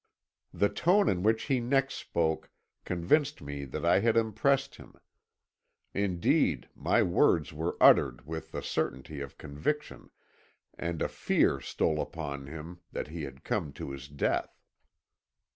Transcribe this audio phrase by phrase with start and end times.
[0.51, 2.49] The tone in which he next spoke
[2.85, 4.95] convinced me that I had impressed him.
[5.93, 10.09] Indeed, my words were uttered with the certainty of conviction,
[10.75, 14.59] and a fear stole upon him that he had come to his death.